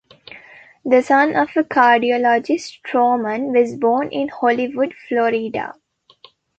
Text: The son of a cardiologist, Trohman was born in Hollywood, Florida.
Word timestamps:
The 0.83 1.03
son 1.03 1.35
of 1.35 1.49
a 1.55 1.63
cardiologist, 1.63 2.81
Trohman 2.81 3.53
was 3.53 3.75
born 3.75 4.09
in 4.09 4.29
Hollywood, 4.29 4.95
Florida. 5.07 5.75